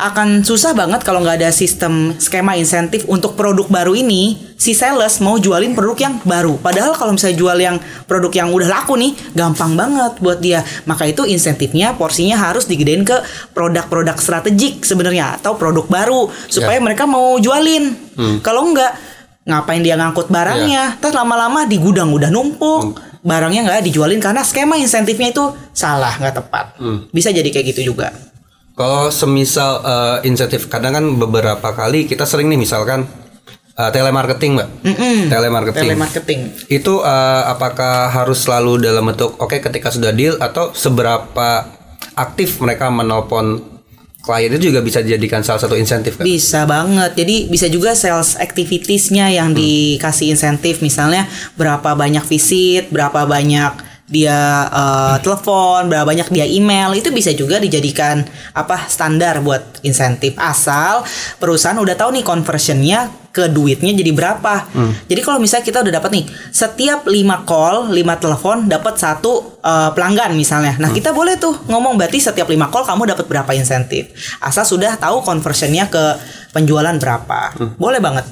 akan 0.01 0.41
susah 0.41 0.73
banget 0.73 1.05
kalau 1.05 1.21
nggak 1.21 1.37
ada 1.45 1.49
sistem 1.53 2.17
skema 2.17 2.57
insentif 2.57 3.05
untuk 3.05 3.37
produk 3.37 3.69
baru 3.69 3.93
ini. 3.93 4.49
Si 4.57 4.73
sales 4.73 5.21
mau 5.21 5.37
jualin 5.37 5.73
produk 5.77 5.97
yang 6.09 6.15
baru. 6.21 6.57
Padahal 6.57 6.93
kalau 6.97 7.13
misalnya 7.13 7.37
jual 7.37 7.57
yang 7.57 7.77
produk 8.05 8.29
yang 8.33 8.49
udah 8.53 8.69
laku 8.69 8.97
nih 8.97 9.13
gampang 9.37 9.73
banget 9.77 10.17
buat 10.21 10.41
dia. 10.41 10.61
Maka 10.89 11.09
itu 11.09 11.25
insentifnya 11.25 11.93
porsinya 11.97 12.37
harus 12.37 12.65
digedein 12.65 13.05
ke 13.05 13.17
produk-produk 13.53 14.17
strategik 14.17 14.85
sebenarnya 14.85 15.41
atau 15.41 15.57
produk 15.57 15.85
baru 15.85 16.29
supaya 16.49 16.81
mereka 16.81 17.05
mau 17.05 17.37
jualin. 17.37 17.93
Kalau 18.41 18.69
enggak 18.69 18.93
ngapain 19.45 19.81
dia 19.81 19.97
ngangkut 19.97 20.29
barangnya? 20.29 20.97
Terus 21.01 21.13
lama-lama 21.17 21.65
di 21.65 21.77
gudang 21.81 22.09
udah 22.13 22.29
numpuk 22.29 23.01
barangnya 23.21 23.65
nggak 23.69 23.85
dijualin 23.85 24.17
karena 24.17 24.41
skema 24.41 24.77
insentifnya 24.77 25.29
itu 25.29 25.45
salah 25.73 26.17
nggak 26.21 26.35
tepat. 26.37 26.65
Bisa 27.09 27.33
jadi 27.33 27.49
kayak 27.49 27.73
gitu 27.73 27.93
juga 27.93 28.13
Kalau 28.81 29.13
semisal 29.13 29.77
eh, 29.85 30.17
insentif 30.25 30.65
kadang 30.65 30.97
kan 30.97 31.05
beberapa 31.21 31.69
kali 31.69 32.09
kita 32.09 32.25
sering 32.25 32.49
nih 32.49 32.57
misalkan 32.57 33.05
eh, 33.77 33.89
telemarketing, 33.93 34.57
Mbak. 34.57 34.69
Telemarketing. 35.29 35.85
telemarketing 35.85 36.39
Itu 36.65 37.05
eh, 37.05 37.43
apakah 37.45 38.09
harus 38.09 38.41
selalu 38.41 38.81
dalam 38.81 39.05
bentuk 39.05 39.37
oke 39.37 39.61
ketika 39.61 39.93
sudah 39.93 40.09
deal 40.09 40.33
atau 40.41 40.73
seberapa 40.73 41.69
aktif 42.17 42.57
mereka 42.57 42.89
menelpon 42.89 43.61
klien 44.25 44.49
itu 44.49 44.73
juga 44.73 44.81
bisa 44.81 45.05
dijadikan 45.05 45.45
salah 45.45 45.61
satu 45.61 45.77
insentif 45.77 46.17
kan? 46.17 46.25
Bisa 46.25 46.65
banget. 46.65 47.13
Jadi 47.13 47.53
bisa 47.53 47.69
juga 47.69 47.93
sales 47.93 48.33
activitiesnya 48.33 49.29
yang 49.29 49.53
dikasih 49.53 50.33
insentif 50.33 50.81
misalnya 50.81 51.29
berapa 51.53 51.93
banyak 51.93 52.25
visit, 52.25 52.89
berapa 52.89 53.29
banyak 53.29 53.90
dia 54.11 54.67
eh, 54.67 55.17
telepon, 55.23 55.87
berapa 55.87 56.03
banyak 56.03 56.27
dia 56.29 56.43
email 56.43 56.91
itu 56.93 57.09
bisa 57.09 57.31
juga 57.31 57.57
dijadikan 57.57 58.21
apa 58.51 58.85
standar 58.91 59.39
buat 59.39 59.79
insentif 59.87 60.35
asal 60.35 61.07
perusahaan 61.39 61.79
udah 61.79 61.95
tahu 61.95 62.19
nih 62.19 62.25
conversionnya 62.27 63.21
ke 63.31 63.47
duitnya 63.47 63.95
jadi 63.95 64.11
berapa. 64.11 64.67
Jadi 65.07 65.21
kalau 65.23 65.39
misalnya 65.39 65.63
kita 65.63 65.79
udah 65.79 65.93
dapat 66.03 66.11
nih 66.19 66.25
setiap 66.51 67.07
5 67.07 67.47
call, 67.47 67.87
5 67.95 67.95
telepon 68.23 68.57
dapat 68.67 68.99
satu 68.99 69.57
eh, 69.63 69.89
pelanggan 69.95 70.35
misalnya. 70.35 70.75
Nah, 70.77 70.91
kita 70.91 71.15
boleh 71.15 71.39
tuh 71.39 71.55
ngomong 71.71 71.95
berarti 71.95 72.19
setiap 72.19 72.51
5 72.51 72.59
call 72.67 72.83
kamu 72.83 73.15
dapat 73.15 73.25
berapa 73.31 73.51
insentif. 73.55 74.11
Asal 74.43 74.67
sudah 74.67 74.99
tahu 74.99 75.23
conversionnya 75.23 75.87
ke 75.87 76.19
penjualan 76.51 76.93
berapa. 76.99 77.55
Boleh 77.79 78.03
banget. 78.03 78.27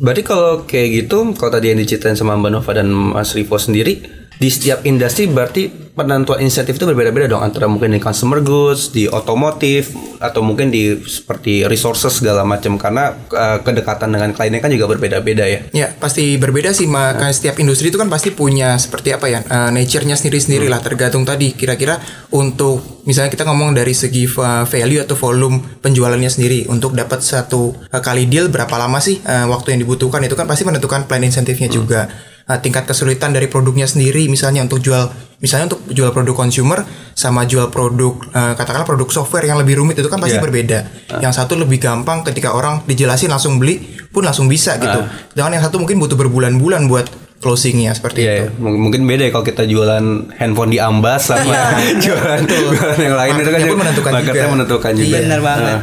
Berarti 0.00 0.24
kalau 0.24 0.64
kayak 0.64 0.88
gitu, 1.04 1.36
kalau 1.36 1.52
tadi 1.52 1.76
yang 1.76 1.78
diceritain 1.84 2.16
sama 2.16 2.32
Mbak 2.32 2.50
Nova 2.56 2.72
dan 2.72 2.88
Mas 2.88 3.36
Rivo 3.36 3.60
sendiri, 3.60 4.00
di 4.40 4.48
setiap 4.48 4.88
industri 4.88 5.28
berarti 5.28 5.68
penentuan 5.92 6.40
insentif 6.40 6.80
itu 6.80 6.88
berbeda-beda 6.88 7.28
dong 7.28 7.44
antara 7.44 7.68
mungkin 7.68 7.92
di 7.92 8.00
consumer 8.00 8.40
goods, 8.40 8.88
di 8.88 9.04
otomotif, 9.04 9.92
atau 10.16 10.40
mungkin 10.40 10.72
di 10.72 10.96
seperti 11.04 11.68
resources 11.68 12.24
segala 12.24 12.40
macam. 12.40 12.80
Karena 12.80 13.12
eh, 13.12 13.58
kedekatan 13.60 14.16
dengan 14.16 14.32
kliennya 14.32 14.64
kan 14.64 14.72
juga 14.72 14.88
berbeda-beda 14.88 15.44
ya. 15.44 15.60
Ya 15.76 15.92
pasti 15.92 16.40
berbeda 16.40 16.72
sih. 16.72 16.88
Maka 16.88 17.28
setiap 17.36 17.60
industri 17.60 17.92
itu 17.92 18.00
kan 18.00 18.08
pasti 18.08 18.32
punya 18.32 18.80
seperti 18.80 19.12
apa 19.12 19.28
ya 19.28 19.44
eh, 19.44 19.70
nature-nya 19.76 20.16
sendiri-sendiri 20.16 20.72
lah. 20.72 20.80
Tergantung 20.80 21.28
tadi 21.28 21.52
kira-kira 21.52 22.00
untuk 22.32 23.04
misalnya 23.04 23.28
kita 23.28 23.44
ngomong 23.44 23.76
dari 23.76 23.92
segi 23.92 24.24
va- 24.24 24.64
value 24.64 25.04
atau 25.04 25.20
volume 25.20 25.84
penjualannya 25.84 26.32
sendiri 26.32 26.64
untuk 26.72 26.96
dapat 26.96 27.20
satu 27.20 27.76
eh, 27.92 28.00
kali 28.00 28.24
deal 28.24 28.48
berapa 28.48 28.72
lama 28.80 29.04
sih 29.04 29.20
eh, 29.20 29.44
waktu 29.44 29.76
yang 29.76 29.84
dibutuhkan 29.84 30.24
itu 30.24 30.32
kan 30.32 30.48
pasti 30.48 30.64
menentukan 30.64 31.04
plan 31.04 31.20
insentifnya 31.20 31.68
juga 31.68 32.08
Eh, 32.50 32.58
tingkat 32.58 32.82
kesulitan 32.82 33.30
dari 33.30 33.46
produknya 33.46 33.86
sendiri 33.86 34.26
misalnya 34.26 34.60
untuk 34.60 34.82
jual 34.82 35.06
misalnya 35.38 35.70
untuk 35.70 35.86
jual 35.86 36.10
produk 36.10 36.34
consumer 36.36 36.82
sama 37.12 37.46
jual 37.46 37.70
produk 37.70 38.18
eh, 38.26 38.52
katakanlah 38.52 38.82
produk 38.84 39.06
software 39.08 39.46
yang 39.46 39.54
lebih 39.54 39.78
rumit 39.78 39.94
itu 39.94 40.10
kan 40.10 40.18
pasti 40.18 40.34
Iya. 40.34 40.42
berbeda 40.42 40.78
yang 41.16 41.30
satu 41.30 41.54
lebih 41.54 41.78
gampang 41.78 42.20
ketika 42.22 42.50
orang 42.50 42.82
dijelasin 42.84 43.30
langsung 43.30 43.56
beli 43.56 43.78
pun 44.08 44.20
langsung 44.20 44.44
bisa 44.44 44.74
gitu 44.76 44.98
Jangan 45.32 45.50
yang 45.52 45.62
satu 45.62 45.78
mungkin 45.78 45.96
butuh 45.96 46.18
berbulan-bulan 46.18 46.84
buat 46.84 47.06
closingnya 47.38 47.94
seperti 47.94 48.20
Iya, 48.20 48.32
itu. 48.42 48.44
Mung- 48.58 48.82
mungkin 48.82 49.06
beda 49.06 49.22
ya 49.22 49.30
kalau 49.30 49.46
kita 49.46 49.62
jualan 49.64 50.04
handphone 50.34 50.70
di 50.70 50.78
Ambas 50.78 51.30
sama 51.30 51.54
jualan, 52.04 52.40
jualan 52.42 52.98
yang 52.98 53.14
lain 53.14 53.32
itu 53.36 53.46
kan 53.46 53.54
pun 53.54 53.64
juga- 53.64 53.80
menentukan 53.80 54.12
marketnya 54.12 54.34
juga. 54.42 54.52
menentukan 54.52 54.92
juga. 54.92 55.06
Iya, 55.06 55.18
benar 55.22 55.40
banget. 55.40 55.64
Nah, 55.70 55.80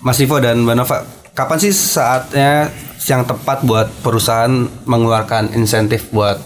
Mas 0.00 0.16
Rivo 0.16 0.36
dan 0.38 0.56
Mbak 0.58 0.74
Nova, 0.74 0.96
kapan 1.34 1.58
sih 1.58 1.74
saatnya 1.74 2.70
yang 3.04 3.26
tepat 3.26 3.66
buat 3.66 3.90
perusahaan 4.00 4.70
mengeluarkan 4.86 5.52
insentif 5.58 6.08
buat 6.14 6.40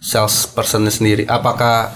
salespersonnya 0.00 0.94
sendiri? 0.94 1.26
Apakah 1.26 1.92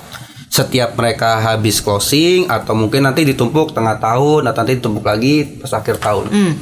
setiap 0.51 0.99
mereka 0.99 1.39
habis 1.39 1.79
closing 1.79 2.51
atau 2.51 2.75
mungkin 2.75 3.07
nanti 3.07 3.23
ditumpuk 3.23 3.71
tengah 3.71 3.97
tahun 4.03 4.51
atau 4.51 4.59
nanti 4.67 4.75
ditumpuk 4.83 5.07
lagi 5.07 5.63
pas 5.63 5.73
akhir 5.79 6.03
tahun? 6.03 6.27
Hmm. 6.29 6.53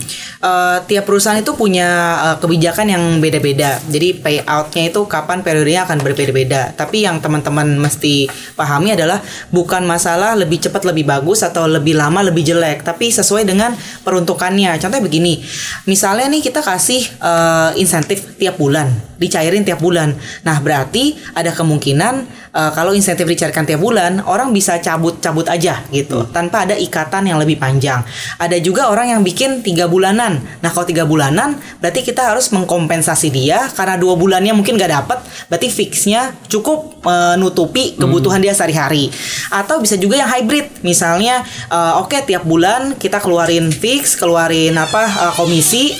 Eh, 0.46 0.78
tiap 0.86 1.10
perusahaan 1.10 1.34
itu 1.34 1.58
punya 1.58 1.88
eh, 2.22 2.36
kebijakan 2.38 2.86
yang 2.86 3.02
beda-beda. 3.18 3.82
Jadi 3.90 4.22
payoutnya 4.22 4.94
itu 4.94 5.02
kapan 5.10 5.42
periodenya 5.42 5.90
akan 5.90 5.98
berbeda-beda. 6.06 6.70
Tapi 6.78 7.02
yang 7.02 7.18
teman-teman 7.18 7.74
mesti 7.74 8.30
pahami 8.54 8.94
adalah 8.94 9.18
bukan 9.50 9.82
masalah 9.82 10.38
lebih 10.38 10.62
cepat 10.62 10.86
lebih 10.86 11.02
bagus 11.02 11.42
atau 11.42 11.66
lebih 11.66 11.98
lama 11.98 12.22
lebih 12.22 12.46
jelek, 12.46 12.86
tapi 12.86 13.10
sesuai 13.10 13.42
dengan 13.42 13.74
peruntukannya. 14.06 14.78
Contohnya 14.78 15.02
begini, 15.02 15.42
misalnya 15.90 16.30
nih 16.30 16.42
kita 16.46 16.62
kasih 16.62 17.02
eh, 17.02 17.70
insentif 17.82 18.38
tiap 18.38 18.54
bulan, 18.54 18.86
dicairin 19.18 19.66
tiap 19.66 19.82
bulan. 19.82 20.14
Nah 20.46 20.62
berarti 20.62 21.18
ada 21.34 21.50
kemungkinan 21.50 22.14
eh, 22.54 22.70
kalau 22.70 22.94
insentif 22.94 23.26
dicairkan 23.26 23.66
tiap 23.66 23.82
bulan, 23.82 24.22
orang 24.22 24.54
bisa 24.54 24.78
cabut-cabut 24.78 25.50
aja 25.50 25.82
gitu, 25.90 26.22
tanpa 26.30 26.70
ada 26.70 26.78
ikatan 26.78 27.26
yang 27.26 27.42
lebih 27.42 27.58
panjang. 27.58 28.06
Ada 28.38 28.62
juga 28.62 28.94
orang 28.94 29.10
yang 29.10 29.26
bikin 29.26 29.66
tiga 29.66 29.90
bulanan. 29.90 30.35
Nah 30.62 30.70
kalau 30.72 30.86
tiga 30.86 31.04
bulanan, 31.04 31.58
berarti 31.78 32.04
kita 32.06 32.32
harus 32.32 32.52
mengkompensasi 32.54 33.28
dia 33.32 33.68
karena 33.72 33.98
dua 33.98 34.14
bulannya 34.14 34.52
mungkin 34.52 34.76
gak 34.78 34.92
dapet, 34.92 35.18
berarti 35.50 35.68
fixnya 35.68 36.34
cukup 36.46 37.02
menutupi 37.02 37.96
kebutuhan 37.96 38.40
dia 38.40 38.52
sehari-hari. 38.56 39.08
Atau 39.50 39.82
bisa 39.82 39.96
juga 40.00 40.20
yang 40.20 40.30
hybrid, 40.30 40.82
misalnya 40.86 41.44
eh, 41.70 41.92
oke 42.00 42.16
tiap 42.26 42.44
bulan 42.44 42.96
kita 42.96 43.20
keluarin 43.20 43.68
fix, 43.72 44.14
keluarin 44.14 44.74
apa 44.76 45.02
eh, 45.06 45.32
komisi, 45.36 45.92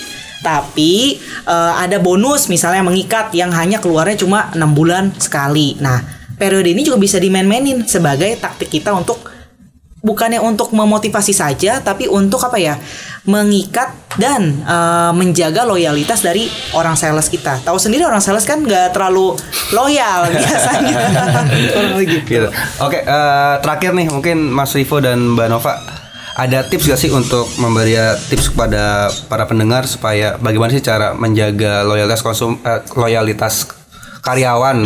tapi 0.45 1.19
eh, 1.45 1.73
ada 1.77 1.99
bonus 1.99 2.47
misalnya 2.47 2.85
mengikat 2.87 3.35
yang 3.35 3.51
hanya 3.51 3.83
keluarnya 3.83 4.17
cuma 4.21 4.53
enam 4.53 4.73
bulan 4.77 5.13
sekali. 5.19 5.75
Nah, 5.83 6.03
periode 6.37 6.71
ini 6.71 6.85
juga 6.85 7.01
bisa 7.01 7.17
dimain-mainin 7.17 7.83
sebagai 7.89 8.37
taktik 8.39 8.69
kita 8.69 8.93
untuk 8.93 9.37
bukannya 10.07 10.39
untuk 10.39 10.71
memotivasi 10.71 11.35
saja, 11.35 11.83
tapi 11.83 12.07
untuk 12.07 12.39
apa 12.47 12.63
ya? 12.63 12.79
Mengikat 13.27 14.07
dan 14.17 14.65
eh, 14.65 15.13
menjaga 15.13 15.69
loyalitas 15.69 16.25
dari 16.25 16.49
orang 16.73 16.97
sales 16.97 17.29
kita. 17.29 17.61
Tahu 17.63 17.77
sendiri 17.77 18.07
orang 18.07 18.25
sales 18.25 18.49
kan 18.49 18.65
nggak 18.65 18.97
terlalu 18.97 19.37
loyal 19.77 20.29
biasanya. 20.33 20.97
Gitu. 21.53 22.19
Gitu. 22.25 22.49
Oke, 22.81 23.05
eh, 23.05 23.55
terakhir 23.61 23.93
nih 23.93 24.09
mungkin 24.09 24.51
Mas 24.51 24.73
Rivo 24.73 24.99
dan 25.03 25.37
Mbak 25.37 25.49
Nova 25.53 25.75
ada 26.37 26.61
tips 26.69 26.85
gak 26.93 27.01
sih 27.01 27.09
untuk 27.09 27.49
memberi 27.57 27.97
tips 28.29 28.53
kepada 28.53 29.09
para 29.25 29.49
pendengar 29.49 29.89
supaya 29.89 30.37
bagaimana 30.37 30.69
sih 30.69 30.85
cara 30.85 31.17
menjaga 31.17 31.81
loyalitas 31.81 32.21
konsum 32.21 32.61
eh, 32.61 32.85
loyalitas 32.93 33.69
karyawan 34.21 34.85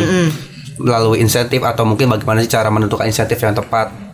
melalui 0.81 1.21
insentif 1.21 1.61
atau 1.61 1.85
mungkin 1.85 2.09
bagaimana 2.09 2.41
sih 2.41 2.51
cara 2.51 2.73
menentukan 2.73 3.05
insentif 3.05 3.37
yang 3.41 3.53
tepat? 3.53 4.10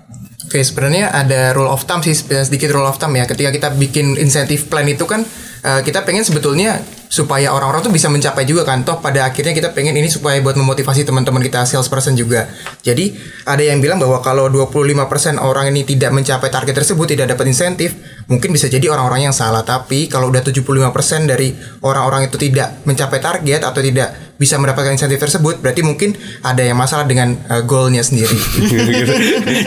Oke, 0.47 0.63
sebenarnya 0.63 1.11
ada 1.11 1.51
rule 1.59 1.67
of 1.67 1.83
thumb 1.91 2.07
sih 2.07 2.15
sedikit 2.15 2.71
rule 2.71 2.87
of 2.87 3.03
thumb 3.03 3.19
ya. 3.19 3.27
Ketika 3.27 3.51
kita 3.51 3.69
bikin 3.75 4.15
insentif 4.15 4.71
plan 4.71 4.87
itu 4.87 5.03
kan 5.03 5.27
eh, 5.67 5.81
kita 5.83 6.07
pengen 6.07 6.23
sebetulnya 6.23 6.79
supaya 7.11 7.51
orang-orang 7.51 7.83
tuh 7.83 7.91
bisa 7.91 8.07
mencapai 8.07 8.47
juga 8.47 8.63
kan. 8.63 8.87
Toh 8.87 9.03
pada 9.03 9.27
akhirnya 9.27 9.51
kita 9.51 9.75
pengen 9.75 9.99
ini 9.99 10.07
supaya 10.07 10.39
buat 10.39 10.55
memotivasi 10.55 11.03
teman-teman 11.03 11.43
kita 11.43 11.67
salesperson 11.67 12.15
juga. 12.15 12.47
Jadi 12.87 13.19
ada 13.43 13.59
yang 13.59 13.83
bilang 13.83 13.99
bahwa 13.99 14.23
kalau 14.23 14.47
25% 14.47 15.43
orang 15.43 15.75
ini 15.75 15.83
tidak 15.83 16.15
mencapai 16.15 16.47
target 16.47 16.79
tersebut 16.79 17.07
tidak 17.11 17.35
dapat 17.35 17.51
insentif, 17.51 17.99
mungkin 18.31 18.55
bisa 18.55 18.71
jadi 18.71 18.87
orang-orang 18.87 19.27
yang 19.27 19.35
salah. 19.35 19.67
Tapi 19.67 20.07
kalau 20.07 20.31
udah 20.31 20.47
75% 20.47 21.27
dari 21.27 21.59
orang-orang 21.83 22.31
itu 22.31 22.39
tidak 22.39 22.87
mencapai 22.87 23.19
target 23.19 23.67
atau 23.67 23.83
tidak 23.83 24.26
bisa 24.37 24.61
mendapatkan 24.61 24.93
insentif 24.93 25.17
tersebut, 25.17 25.61
berarti 25.61 25.81
mungkin 25.81 26.13
ada 26.41 26.61
yang 26.61 26.77
masalah 26.77 27.05
dengan 27.05 27.37
uh, 27.49 27.65
goalnya 27.65 28.05
sendiri. 28.05 28.37
Gitu. 28.67 29.13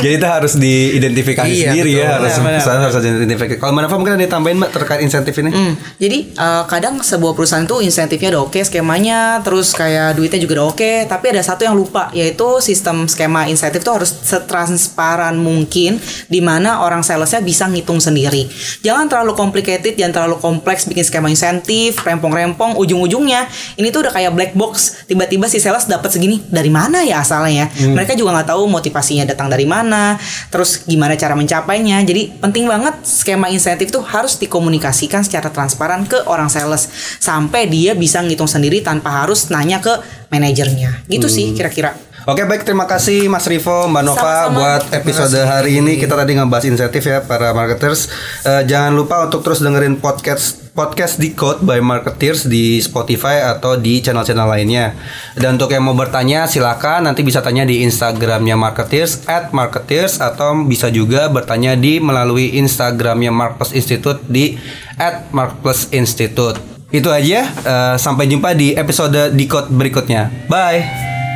Jadi 0.02 0.14
itu 0.16 0.28
harus 0.28 0.54
diidentifikasi 0.56 1.50
Iya, 1.50 1.74
sendiri 1.74 1.92
betul. 1.94 2.04
ya, 2.04 2.10
harus 2.18 2.30
Benar, 2.30 2.40
benar, 2.40 2.54
perusahaan 2.58 2.82
harus 2.82 2.96
identifikasi. 3.00 3.58
Kalau 3.58 3.72
Mbak 3.74 3.84
Nova 3.86 3.96
mungkin 3.98 4.14
ada 4.16 4.24
yang 4.24 4.34
tambahin 4.34 4.58
Mbak 4.62 4.72
terkait 4.72 5.02
insentif 5.02 5.34
ini? 5.38 5.50
Hmm, 5.50 5.74
jadi 5.98 6.18
eh, 6.30 6.64
kadang 6.70 7.02
sebuah 7.02 7.34
perusahaan 7.34 7.66
tuh 7.66 7.80
insentifnya 7.82 8.30
udah 8.38 8.42
oke 8.46 8.60
skemanya, 8.62 9.42
terus 9.42 9.74
kayak 9.74 10.16
duitnya 10.16 10.40
juga 10.40 10.54
udah 10.62 10.68
oke, 10.74 10.92
tapi 11.10 11.26
ada 11.34 11.42
satu 11.42 11.66
yang 11.66 11.76
lupa 11.76 12.10
yaitu 12.14 12.62
sistem 12.62 13.10
skema 13.10 13.50
insentif 13.50 13.82
tuh 13.82 14.02
harus 14.02 14.12
setransparan 14.24 15.38
mungkin 15.38 15.98
di 16.28 16.40
mana 16.44 16.84
orang 16.84 17.02
salesnya 17.02 17.40
bisa 17.42 17.66
ngitung 17.70 17.98
sendiri. 17.98 18.46
Jangan 18.84 19.08
terlalu 19.08 19.34
complicated, 19.34 19.96
jangan 19.96 20.14
terlalu 20.14 20.38
kompleks 20.38 20.86
bikin 20.86 21.06
skema 21.06 21.30
insentif, 21.32 21.98
rempong-rempong, 22.04 22.76
ujung-ujungnya 22.78 23.48
ini 23.78 23.90
tuh 23.90 24.06
udah 24.06 24.14
kayak 24.14 24.32
black 24.36 24.52
box. 24.60 25.08
Tiba-tiba 25.08 25.48
si 25.48 25.64
sales 25.64 25.88
dapat 25.88 26.12
segini 26.12 26.44
dari 26.52 26.68
mana 26.68 27.00
ya 27.08 27.24
asalnya 27.24 27.72
ya? 27.72 27.88
Mereka 27.96 28.20
juga 28.20 28.36
nggak 28.36 28.52
tahu 28.52 28.68
motivasinya 28.68 29.24
datang 29.24 29.48
dari 29.48 29.64
mana, 29.64 30.20
terus 30.52 30.84
gimana 30.84 31.16
cara 31.16 31.40
mencapainya. 31.40 32.04
Jadi 32.04 32.44
penting 32.44 32.68
banget 32.68 33.00
skema 33.08 33.48
insentif 33.48 33.88
tuh 33.90 34.04
harus 34.04 34.36
dikomunikasikan 34.36 35.24
secara 35.24 35.48
transparan 35.48 36.04
ke 36.04 36.20
orang 36.28 36.52
sales 36.52 36.92
sampai 37.24 37.72
dia 37.72 37.96
bisa 37.96 38.20
ngitung 38.20 38.52
sendiri 38.52 38.84
tanpa 38.84 39.24
harus 39.24 39.48
nanya 39.48 39.80
ke 39.80 39.96
manajernya. 40.28 41.08
Gitu 41.08 41.32
sih 41.32 41.56
kira-kira. 41.56 41.96
Oke 42.28 42.46
baik 42.46 42.62
terima 42.62 42.86
kasih 42.86 43.26
Mas 43.26 43.48
Rivo 43.50 43.90
Mbak 43.90 44.04
Nova 44.06 44.22
Sama-sama. 44.22 44.54
buat 44.54 44.84
episode 44.94 45.40
hari 45.40 45.82
ini 45.82 45.98
kita 45.98 46.14
tadi 46.14 46.38
ngebahas 46.38 46.68
insentif 46.68 47.02
ya 47.08 47.24
para 47.26 47.56
marketers 47.58 48.12
Eh, 48.46 48.64
jangan 48.70 48.94
lupa 48.94 49.26
untuk 49.26 49.42
terus 49.42 49.64
dengerin 49.64 49.98
podcast 49.98 50.69
podcast 50.80 51.20
Decode 51.20 51.60
by 51.68 51.84
Marketeers 51.84 52.48
di 52.48 52.80
Spotify 52.80 53.44
atau 53.44 53.76
di 53.76 54.00
channel-channel 54.00 54.48
lainnya. 54.48 54.96
Dan 55.36 55.60
untuk 55.60 55.76
yang 55.76 55.84
mau 55.84 55.92
bertanya 55.92 56.48
silakan. 56.48 57.12
Nanti 57.12 57.28
bisa 57.28 57.44
tanya 57.44 57.68
di 57.68 57.84
Instagramnya 57.84 58.56
Marketeers 58.56 59.28
at 59.28 59.52
Marketeers 59.52 60.24
atau 60.24 60.56
bisa 60.64 60.88
juga 60.88 61.28
bertanya 61.28 61.76
di 61.76 62.00
melalui 62.00 62.56
Instagramnya 62.56 63.28
Marketers 63.36 63.76
Institute 63.76 64.24
di 64.32 64.56
at 64.96 65.28
Marketers 65.36 65.92
Institute. 65.92 66.56
Itu 66.96 67.12
aja. 67.12 67.44
Eh, 67.44 67.96
sampai 68.00 68.32
jumpa 68.32 68.56
di 68.56 68.72
episode 68.72 69.36
Decode 69.36 69.68
berikutnya. 69.76 70.32
Bye. 70.48 70.88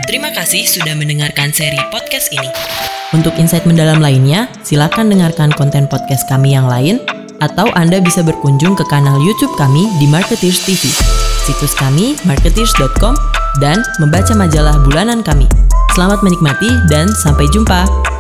Terima 0.07 0.31
kasih 0.31 0.63
sudah 0.63 0.95
mendengarkan 0.95 1.51
seri 1.51 1.79
podcast 1.91 2.31
ini. 2.31 2.47
Untuk 3.11 3.35
insight 3.35 3.67
mendalam 3.67 3.99
lainnya, 3.99 4.47
silakan 4.63 5.11
dengarkan 5.11 5.53
konten 5.53 5.85
podcast 5.85 6.25
kami 6.25 6.57
yang 6.57 6.65
lain, 6.65 6.97
atau 7.43 7.67
Anda 7.75 7.99
bisa 7.99 8.23
berkunjung 8.23 8.79
ke 8.79 8.87
kanal 8.87 9.19
YouTube 9.19 9.51
kami 9.59 9.91
di 9.99 10.07
Marketeers 10.07 10.63
TV, 10.63 10.87
situs 11.43 11.75
kami 11.75 12.15
marketeers.com, 12.23 13.19
dan 13.59 13.83
membaca 13.99 14.31
majalah 14.31 14.79
bulanan 14.87 15.19
kami. 15.19 15.51
Selamat 15.91 16.23
menikmati 16.23 16.71
dan 16.87 17.11
sampai 17.11 17.45
jumpa. 17.51 18.12